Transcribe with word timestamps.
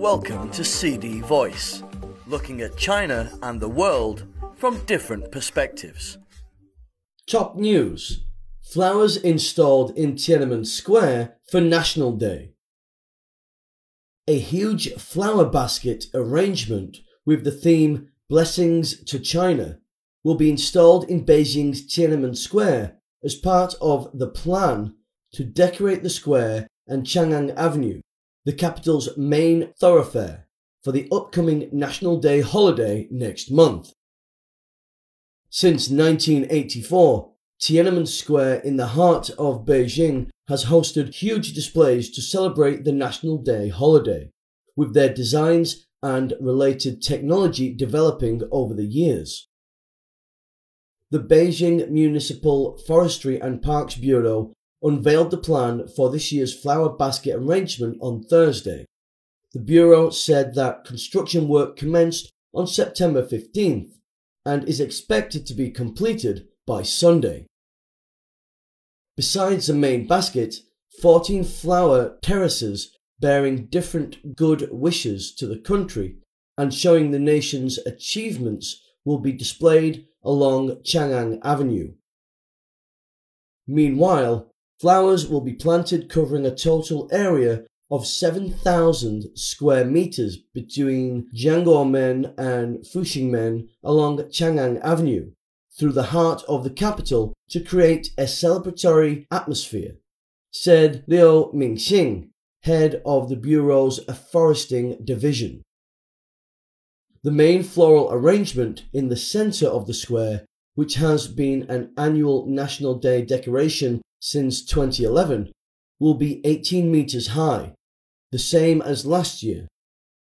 Welcome 0.00 0.50
to 0.52 0.64
CD 0.64 1.20
Voice, 1.20 1.82
looking 2.26 2.62
at 2.62 2.78
China 2.78 3.30
and 3.42 3.60
the 3.60 3.68
world 3.68 4.24
from 4.56 4.82
different 4.86 5.30
perspectives. 5.30 6.16
Top 7.26 7.54
news 7.54 8.24
Flowers 8.62 9.18
installed 9.18 9.94
in 9.98 10.14
Tiananmen 10.14 10.66
Square 10.66 11.36
for 11.50 11.60
National 11.60 12.12
Day. 12.12 12.52
A 14.26 14.38
huge 14.38 14.94
flower 14.94 15.44
basket 15.44 16.06
arrangement 16.14 16.96
with 17.26 17.44
the 17.44 17.52
theme 17.52 18.08
Blessings 18.26 19.04
to 19.04 19.18
China 19.18 19.80
will 20.24 20.34
be 20.34 20.48
installed 20.48 21.10
in 21.10 21.26
Beijing's 21.26 21.82
Tiananmen 21.82 22.38
Square 22.38 22.96
as 23.22 23.34
part 23.34 23.74
of 23.82 24.08
the 24.18 24.28
plan 24.28 24.94
to 25.34 25.44
decorate 25.44 26.02
the 26.02 26.08
square 26.08 26.66
and 26.86 27.04
Chang'an 27.04 27.54
Avenue, 27.54 28.00
the 28.44 28.52
capital's 28.52 29.16
main 29.16 29.72
thoroughfare, 29.78 30.46
for 30.82 30.92
the 30.92 31.08
upcoming 31.12 31.68
National 31.72 32.18
Day 32.18 32.40
holiday 32.40 33.06
next 33.10 33.50
month. 33.50 33.92
Since 35.50 35.90
1984, 35.90 37.32
Tiananmen 37.60 38.08
Square 38.08 38.60
in 38.60 38.76
the 38.76 38.86
heart 38.86 39.28
of 39.30 39.66
Beijing 39.66 40.30
has 40.48 40.64
hosted 40.66 41.14
huge 41.14 41.52
displays 41.52 42.10
to 42.12 42.22
celebrate 42.22 42.84
the 42.84 42.92
National 42.92 43.36
Day 43.36 43.68
holiday, 43.68 44.30
with 44.74 44.94
their 44.94 45.12
designs 45.12 45.86
and 46.02 46.32
related 46.40 47.02
technology 47.02 47.74
developing 47.74 48.42
over 48.50 48.72
the 48.72 48.86
years. 48.86 49.48
The 51.10 51.18
Beijing 51.18 51.90
Municipal 51.90 52.78
Forestry 52.86 53.38
and 53.38 53.60
Parks 53.60 53.96
Bureau 53.96 54.54
unveiled 54.82 55.30
the 55.30 55.38
plan 55.38 55.86
for 55.88 56.10
this 56.10 56.32
year's 56.32 56.58
flower 56.58 56.88
basket 56.88 57.34
arrangement 57.34 57.98
on 58.00 58.22
Thursday. 58.22 58.86
The 59.52 59.60
Bureau 59.60 60.10
said 60.10 60.54
that 60.54 60.84
construction 60.84 61.48
work 61.48 61.76
commenced 61.76 62.32
on 62.54 62.66
September 62.66 63.22
15th 63.22 63.90
and 64.44 64.68
is 64.68 64.80
expected 64.80 65.46
to 65.46 65.54
be 65.54 65.70
completed 65.70 66.48
by 66.66 66.82
Sunday. 66.82 67.46
Besides 69.16 69.66
the 69.66 69.74
main 69.74 70.06
basket, 70.06 70.56
14 71.02 71.44
flower 71.44 72.18
terraces 72.22 72.96
bearing 73.20 73.66
different 73.66 74.34
good 74.34 74.68
wishes 74.70 75.34
to 75.34 75.46
the 75.46 75.58
country 75.58 76.16
and 76.56 76.72
showing 76.72 77.10
the 77.10 77.18
nation's 77.18 77.78
achievements 77.78 78.82
will 79.04 79.18
be 79.18 79.32
displayed 79.32 80.06
along 80.22 80.76
Chang'an 80.82 81.38
Avenue. 81.42 81.92
Meanwhile, 83.66 84.49
Flowers 84.80 85.28
will 85.28 85.42
be 85.42 85.52
planted 85.52 86.08
covering 86.08 86.46
a 86.46 86.54
total 86.54 87.06
area 87.12 87.64
of 87.90 88.06
7,000 88.06 89.36
square 89.36 89.84
meters 89.84 90.38
between 90.54 91.28
Jianguomen 91.36 92.32
and 92.38 92.78
Fuxingmen 92.78 93.68
along 93.84 94.18
Chang'an 94.30 94.80
Avenue 94.82 95.32
through 95.78 95.92
the 95.92 96.14
heart 96.14 96.42
of 96.48 96.64
the 96.64 96.70
capital 96.70 97.34
to 97.50 97.60
create 97.60 98.08
a 98.16 98.22
celebratory 98.22 99.26
atmosphere, 99.30 99.96
said 100.50 101.04
Liu 101.06 101.52
Mingxing, 101.54 102.30
head 102.62 103.02
of 103.04 103.28
the 103.28 103.36
Bureau's 103.36 104.00
Foresting 104.32 104.96
Division. 105.04 105.62
The 107.22 107.30
main 107.30 107.64
floral 107.64 108.10
arrangement 108.10 108.84
in 108.94 109.08
the 109.08 109.16
center 109.16 109.66
of 109.66 109.86
the 109.86 109.94
square, 109.94 110.46
which 110.74 110.94
has 110.94 111.28
been 111.28 111.64
an 111.68 111.92
annual 111.98 112.46
National 112.46 112.94
Day 112.94 113.20
decoration 113.20 114.00
since 114.20 114.64
2011 114.64 115.50
will 115.98 116.14
be 116.14 116.40
18 116.46 116.90
meters 116.90 117.28
high, 117.28 117.74
the 118.30 118.38
same 118.38 118.80
as 118.82 119.06
last 119.06 119.42
year, 119.42 119.66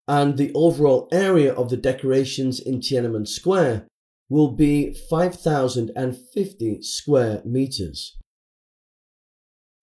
and 0.08 0.38
the 0.38 0.52
overall 0.54 1.08
area 1.12 1.54
of 1.54 1.70
the 1.70 1.78
decorations 1.78 2.60
in 2.60 2.80
Tiananmen 2.80 3.28
Square 3.28 3.86
will 4.30 4.52
be 4.52 4.94
5,050 5.10 6.82
square 6.82 7.42
meters. 7.46 8.18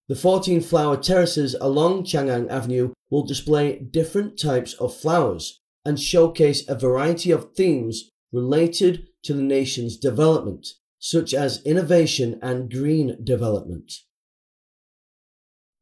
The 0.09 0.17
14 0.17 0.61
flower 0.61 0.97
terraces 0.97 1.57
along 1.61 2.05
Chang'an 2.05 2.49
Avenue 2.49 2.93
will 3.11 3.27
display 3.27 3.79
different 3.79 4.39
types 4.39 4.75
of 4.75 4.97
flowers 4.97 5.61
and 5.85 5.99
showcase 5.99 6.69
a 6.69 6.79
variety 6.79 7.31
of 7.31 7.55
themes 7.55 8.11
related 8.33 9.09
to 9.25 9.35
the 9.35 9.43
nation's 9.43 9.97
development, 9.97 10.67
such 10.99 11.35
as 11.35 11.63
innovation 11.65 12.39
and 12.43 12.71
green 12.71 13.17
development. 13.23 13.93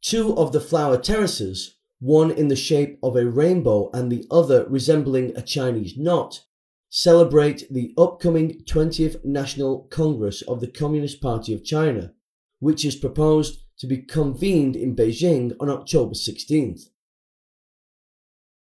Two 0.04 0.36
of 0.36 0.52
the 0.52 0.60
flower 0.60 0.98
terraces, 0.98 1.76
one 1.98 2.30
in 2.30 2.48
the 2.48 2.56
shape 2.56 2.98
of 3.02 3.16
a 3.16 3.24
rainbow 3.24 3.88
and 3.94 4.12
the 4.12 4.26
other 4.30 4.66
resembling 4.68 5.34
a 5.34 5.40
Chinese 5.40 5.96
knot, 5.96 6.44
celebrate 6.90 7.66
the 7.72 7.94
upcoming 7.96 8.60
20th 8.64 9.24
National 9.24 9.84
Congress 9.84 10.42
of 10.42 10.60
the 10.60 10.66
Communist 10.66 11.22
Party 11.22 11.54
of 11.54 11.64
China, 11.64 12.12
which 12.58 12.84
is 12.84 12.96
proposed 12.96 13.60
to 13.78 13.86
be 13.86 13.96
convened 13.96 14.76
in 14.76 14.94
Beijing 14.94 15.56
on 15.58 15.70
October 15.70 16.12
16th. 16.12 16.90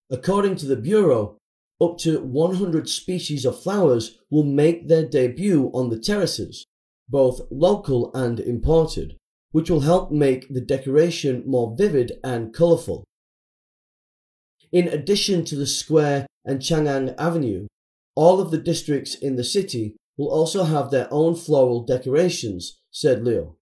According 0.09 0.55
to 0.55 0.65
the 0.65 0.75
Bureau, 0.75 1.37
up 1.79 1.99
to 1.99 2.19
100 2.19 2.89
species 2.89 3.45
of 3.45 3.61
flowers 3.61 4.17
will 4.31 4.43
make 4.43 4.87
their 4.87 5.07
debut 5.07 5.69
on 5.71 5.91
the 5.91 5.99
terraces, 5.99 6.65
both 7.07 7.41
local 7.51 8.11
and 8.15 8.39
imported 8.39 9.19
which 9.52 9.69
will 9.69 9.81
help 9.81 10.12
make 10.12 10.47
the 10.50 10.62
decoration 10.62 11.44
more 11.46 11.75
vivid 11.78 12.13
and 12.24 12.53
colourful. 12.53 13.03
In 14.72 14.88
addition 14.88 15.46
to 15.46 15.56
the 15.56 15.68
square 15.68 16.28
and 16.44 16.59
Chang'an 16.59 17.16
Avenue, 17.18 17.68
all 18.16 18.41
of 18.41 18.52
the 18.52 18.58
districts 18.58 19.16
in 19.16 19.35
the 19.35 19.44
city 19.44 19.96
will 20.18 20.30
also 20.30 20.63
have 20.63 20.90
their 20.90 21.08
own 21.12 21.35
floral 21.35 21.84
decorations, 21.84 22.80
said 22.91 23.24
Liu. 23.24 23.56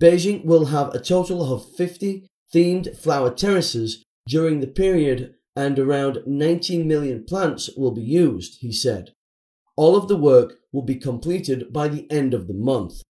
Beijing 0.00 0.44
will 0.44 0.66
have 0.66 0.94
a 0.94 1.00
total 1.00 1.52
of 1.52 1.74
50 1.74 2.28
themed 2.54 2.96
flower 2.96 3.30
terraces 3.34 4.04
during 4.28 4.60
the 4.60 4.66
period 4.66 5.34
and 5.56 5.78
around 5.78 6.18
19 6.24 6.86
million 6.86 7.24
plants 7.24 7.68
will 7.76 7.90
be 7.90 8.02
used, 8.02 8.58
he 8.60 8.72
said. 8.72 9.12
All 9.76 9.96
of 9.96 10.06
the 10.06 10.16
work 10.16 10.58
will 10.72 10.82
be 10.82 10.96
completed 10.96 11.72
by 11.72 11.88
the 11.88 12.08
end 12.10 12.34
of 12.34 12.46
the 12.46 12.54
month. 12.54 13.02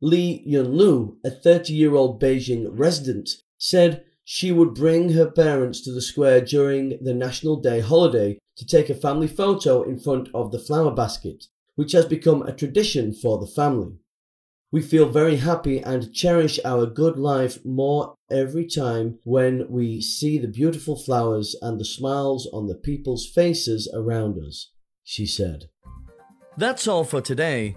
Li 0.00 0.44
Yunlu, 0.48 1.16
a 1.24 1.30
30 1.30 1.72
year 1.72 1.94
old 1.94 2.20
Beijing 2.20 2.66
resident, 2.70 3.30
said 3.58 4.04
she 4.24 4.52
would 4.52 4.74
bring 4.74 5.10
her 5.10 5.30
parents 5.30 5.80
to 5.82 5.92
the 5.92 6.00
square 6.00 6.40
during 6.40 6.98
the 7.02 7.12
National 7.12 7.56
Day 7.56 7.80
holiday 7.80 8.38
to 8.56 8.66
take 8.66 8.88
a 8.88 8.94
family 8.94 9.26
photo 9.26 9.82
in 9.82 9.98
front 9.98 10.28
of 10.32 10.52
the 10.52 10.58
flower 10.58 10.90
basket, 10.90 11.46
which 11.74 11.92
has 11.92 12.06
become 12.06 12.42
a 12.42 12.52
tradition 12.52 13.12
for 13.12 13.38
the 13.38 13.46
family. 13.46 13.98
We 14.72 14.82
feel 14.82 15.08
very 15.08 15.36
happy 15.36 15.80
and 15.80 16.14
cherish 16.14 16.60
our 16.64 16.86
good 16.86 17.18
life 17.18 17.58
more 17.64 18.14
every 18.30 18.66
time 18.66 19.18
when 19.24 19.66
we 19.68 20.00
see 20.00 20.38
the 20.38 20.46
beautiful 20.46 20.96
flowers 20.96 21.56
and 21.60 21.80
the 21.80 21.84
smiles 21.84 22.48
on 22.52 22.68
the 22.68 22.76
people's 22.76 23.26
faces 23.26 23.90
around 23.92 24.38
us, 24.38 24.70
she 25.02 25.26
said. 25.26 25.64
That's 26.56 26.86
all 26.86 27.02
for 27.02 27.20
today. 27.20 27.76